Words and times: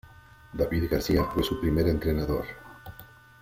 David 0.53 0.89
García 0.89 1.25
fue 1.25 1.43
su 1.43 1.61
primer 1.61 1.87
entrenador. 1.87 2.45